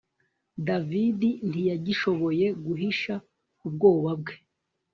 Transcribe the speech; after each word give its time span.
David 0.67 1.21
ntiyagishoboye 1.49 2.45
guhisha 2.65 3.13
ubwoba 3.67 4.11
bwe 4.19 4.35